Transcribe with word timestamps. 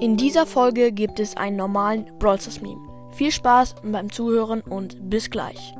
In 0.00 0.16
dieser 0.16 0.46
Folge 0.46 0.92
gibt 0.92 1.18
es 1.18 1.36
einen 1.36 1.56
normalen 1.56 2.16
Brawl 2.20 2.40
Stars 2.40 2.60
Meme. 2.60 3.10
Viel 3.16 3.32
Spaß 3.32 3.74
beim 3.82 4.12
Zuhören 4.12 4.60
und 4.60 5.10
bis 5.10 5.28
gleich. 5.28 5.74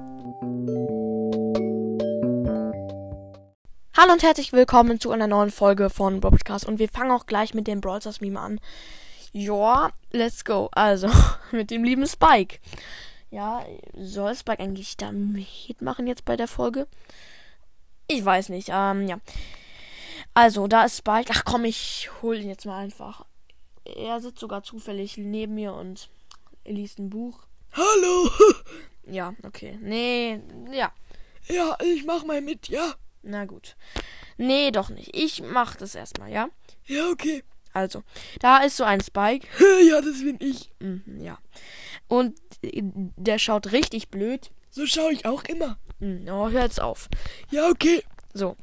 Hallo 3.97 4.13
und 4.13 4.25
herzlich 4.25 4.53
willkommen 4.53 4.99
zu 4.99 5.13
einer 5.13 5.29
neuen 5.29 5.53
Folge 5.53 5.89
von 5.89 6.19
Broadcast 6.19 6.67
und 6.67 6.81
wir 6.81 6.89
fangen 6.89 7.13
auch 7.13 7.27
gleich 7.27 7.55
mit 7.55 7.69
dem 7.69 7.81
Brawl 7.81 8.01
Stars 8.01 8.21
Meme 8.21 8.41
an. 8.41 8.61
Ja, 9.31 9.91
let's 10.11 10.45
go. 10.45 10.69
Also, 10.73 11.09
mit 11.53 11.71
dem 11.71 11.85
lieben 11.85 12.07
Spike. 12.09 12.59
Ja, 13.31 13.65
soll 13.95 14.35
Spike 14.35 14.61
eigentlich 14.61 14.97
da 14.97 15.13
mitmachen 15.13 16.09
jetzt 16.09 16.25
bei 16.25 16.37
der 16.37 16.49
Folge? 16.49 16.89
Ich 18.09 18.25
weiß 18.25 18.49
nicht. 18.49 18.71
Ähm, 18.73 19.07
ja. 19.07 19.21
Also, 20.35 20.67
da 20.67 20.87
ist 20.87 20.99
Spike. 20.99 21.31
Ach 21.33 21.45
komm, 21.45 21.65
ich 21.65 22.11
hol 22.21 22.37
ihn 22.37 22.49
jetzt 22.49 22.67
mal 22.67 22.79
einfach. 22.79 23.25
Er 23.97 24.21
sitzt 24.21 24.41
sogar 24.41 24.63
zufällig 24.63 25.17
neben 25.17 25.55
mir 25.55 25.73
und 25.73 26.11
liest 26.65 26.99
ein 26.99 27.11
Buch. 27.11 27.41
Hallo. 27.73 28.31
Ja, 29.11 29.33
okay. 29.43 29.79
Nee, 29.81 30.39
ja. 30.71 30.93
Ja, 31.49 31.79
ich 31.83 32.05
mach 32.05 32.27
mal 32.27 32.43
mit, 32.43 32.69
ja? 32.69 32.93
Na 33.23 33.47
gut. 33.47 33.75
Nee, 34.37 34.71
doch 34.71 34.91
nicht. 34.91 35.17
Ich 35.17 35.43
mach 35.43 35.77
das 35.77 35.95
erstmal, 35.95 36.31
ja? 36.31 36.51
Ja, 36.85 37.09
okay. 37.09 37.43
Also, 37.73 38.03
da 38.41 38.59
ist 38.59 38.77
so 38.77 38.85
ein 38.85 39.01
Spike. 39.01 39.47
Ja, 39.89 40.03
das 40.03 40.21
bin 40.23 40.37
ich. 40.41 40.71
Mhm, 40.81 41.23
ja. 41.23 41.39
Und 42.07 42.39
äh, 42.61 42.83
der 42.85 43.39
schaut 43.39 43.73
richtig 43.73 44.11
blöd. 44.11 44.51
So 44.71 44.85
schaue 44.85 45.13
ich 45.15 45.25
auch 45.25 45.45
immer. 45.45 45.79
Mhm, 46.01 46.29
Oh, 46.29 46.51
hör 46.51 46.65
jetzt 46.65 46.83
auf. 46.83 47.09
Ja, 47.51 47.67
okay. 47.71 48.05
So. 48.35 48.57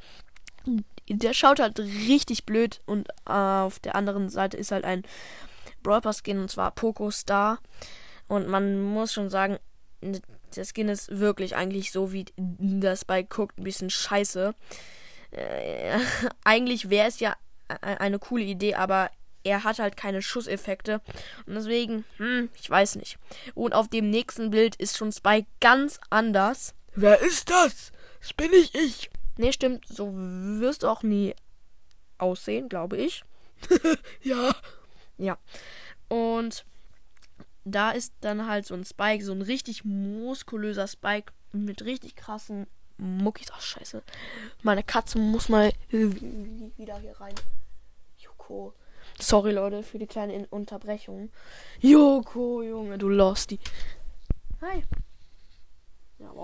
Der 1.07 1.33
schaut 1.33 1.59
halt 1.59 1.79
richtig 1.79 2.45
blöd 2.45 2.81
und 2.85 3.09
äh, 3.27 3.31
auf 3.31 3.79
der 3.79 3.95
anderen 3.95 4.29
Seite 4.29 4.57
ist 4.57 4.71
halt 4.71 4.85
ein 4.85 5.03
Brawl 5.83 6.01
Pass 6.01 6.21
Skin 6.23 6.39
und 6.39 6.49
zwar 6.49 6.71
Poco 6.71 7.11
Star. 7.11 7.59
Und 8.27 8.47
man 8.47 8.81
muss 8.81 9.13
schon 9.13 9.29
sagen, 9.29 9.59
der 10.01 10.65
Skin 10.65 10.89
ist 10.89 11.19
wirklich 11.19 11.55
eigentlich 11.55 11.91
so, 11.91 12.11
wie 12.11 12.25
das 12.37 13.05
bei 13.05 13.23
guckt, 13.23 13.59
ein 13.59 13.63
bisschen 13.63 13.89
scheiße. 13.89 14.55
Äh, 15.31 15.99
eigentlich 16.43 16.89
wäre 16.89 17.07
es 17.07 17.19
ja 17.19 17.35
eine 17.81 18.19
coole 18.19 18.43
Idee, 18.43 18.75
aber 18.75 19.09
er 19.43 19.63
hat 19.63 19.79
halt 19.79 19.95
keine 19.95 20.21
Schusseffekte. 20.21 21.01
Und 21.45 21.55
deswegen, 21.55 22.03
hm, 22.17 22.49
ich 22.59 22.69
weiß 22.69 22.95
nicht. 22.95 23.17
Und 23.53 23.73
auf 23.73 23.87
dem 23.87 24.09
nächsten 24.09 24.49
Bild 24.49 24.75
ist 24.75 24.97
schon 24.97 25.11
Spike 25.11 25.47
ganz 25.61 25.99
anders. 26.09 26.73
Wer 26.95 27.21
ist 27.21 27.49
das? 27.49 27.91
Das 28.21 28.33
bin 28.33 28.51
ich 28.53 28.73
ich. 28.73 29.09
Nee, 29.37 29.51
stimmt, 29.51 29.85
so 29.87 30.11
wirst 30.13 30.83
du 30.83 30.87
auch 30.87 31.03
nie 31.03 31.35
aussehen, 32.17 32.69
glaube 32.69 32.97
ich. 32.97 33.23
Ja. 34.21 34.53
Ja. 35.17 35.37
Und 36.09 36.65
da 37.63 37.91
ist 37.91 38.13
dann 38.21 38.47
halt 38.47 38.65
so 38.65 38.73
ein 38.75 38.85
Spike, 38.85 39.23
so 39.23 39.31
ein 39.31 39.41
richtig 39.41 39.83
muskulöser 39.85 40.87
Spike 40.87 41.31
mit 41.51 41.83
richtig 41.85 42.15
krassen 42.15 42.67
Muckis. 42.97 43.47
Ach, 43.53 43.61
scheiße. 43.61 44.03
Meine 44.61 44.83
Katze 44.83 45.17
muss 45.19 45.49
mal 45.49 45.71
wieder 45.89 46.99
hier 46.99 47.19
rein. 47.19 47.33
Joko. 48.19 48.73
Sorry, 49.19 49.51
Leute, 49.51 49.83
für 49.83 49.99
die 49.99 50.07
kleine 50.07 50.33
In- 50.33 50.45
Unterbrechung. 50.45 51.29
Joko, 51.79 52.61
Junge, 52.61 52.97
du 52.97 53.07
lost 53.09 53.51
die. 53.51 53.59
Hi. 54.61 54.83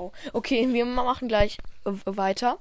Wow. 0.02 0.12
Okay, 0.34 0.68
wir 0.74 0.86
machen 0.86 1.28
gleich 1.28 1.58
äh, 1.86 1.92
weiter. 2.06 2.60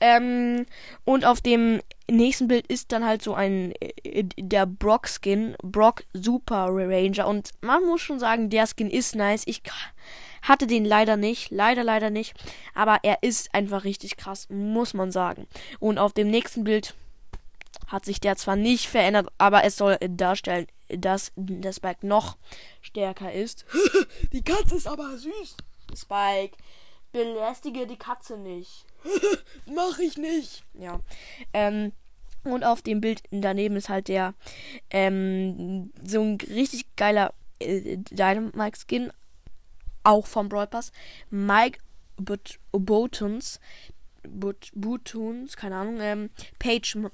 Ähm, 0.00 0.66
und 1.04 1.24
auf 1.24 1.40
dem 1.40 1.80
nächsten 2.10 2.48
Bild 2.48 2.66
ist 2.66 2.92
dann 2.92 3.04
halt 3.04 3.22
so 3.22 3.34
ein 3.34 3.72
äh, 3.80 4.24
der 4.36 4.66
Brock 4.66 5.08
Skin, 5.08 5.56
Brock 5.62 6.04
Super 6.12 6.66
Ranger 6.70 7.26
und 7.26 7.50
man 7.62 7.84
muss 7.84 8.02
schon 8.02 8.18
sagen, 8.18 8.50
der 8.50 8.66
Skin 8.66 8.90
ist 8.90 9.14
nice. 9.14 9.44
Ich 9.46 9.62
hatte 10.42 10.66
den 10.66 10.84
leider 10.84 11.16
nicht, 11.16 11.50
leider 11.50 11.84
leider 11.84 12.10
nicht, 12.10 12.34
aber 12.74 12.98
er 13.02 13.22
ist 13.22 13.54
einfach 13.54 13.84
richtig 13.84 14.16
krass, 14.16 14.48
muss 14.50 14.92
man 14.92 15.12
sagen. 15.12 15.46
Und 15.78 15.98
auf 15.98 16.12
dem 16.12 16.28
nächsten 16.28 16.64
Bild 16.64 16.94
hat 17.86 18.04
sich 18.04 18.20
der 18.20 18.36
zwar 18.36 18.56
nicht 18.56 18.88
verändert, 18.88 19.28
aber 19.38 19.64
es 19.64 19.76
soll 19.76 19.96
darstellen, 19.98 20.66
dass 20.88 21.32
der 21.36 21.72
Spike 21.72 22.06
noch 22.06 22.36
stärker 22.82 23.32
ist. 23.32 23.64
Die 24.32 24.42
Katze 24.42 24.76
ist 24.76 24.86
aber 24.86 25.16
süß. 25.16 25.56
Spike, 25.94 26.56
belästige 27.12 27.86
die 27.86 27.96
Katze 27.96 28.36
nicht. 28.38 28.84
Mach 29.66 29.98
ich 29.98 30.16
nicht. 30.16 30.64
Ja. 30.74 31.00
Ähm, 31.52 31.92
und 32.44 32.64
auf 32.64 32.82
dem 32.82 33.00
Bild 33.00 33.22
daneben 33.30 33.76
ist 33.76 33.88
halt 33.88 34.08
der 34.08 34.34
ähm, 34.90 35.92
so 36.04 36.20
ein 36.22 36.38
richtig 36.40 36.96
geiler 36.96 37.32
äh, 37.60 37.96
Dynamite 37.98 38.78
Skin, 38.80 39.12
auch 40.02 40.26
vom 40.26 40.48
Brawl 40.48 40.66
Pass. 40.66 40.90
Mike 41.30 41.78
But 42.16 42.58
Botons, 42.72 43.60
But 44.28 44.70
Botons, 44.74 45.56
keine 45.56 45.76
Ahnung, 45.76 45.98
ähm, 46.00 46.30
Page 46.58 46.96
M- 46.96 47.10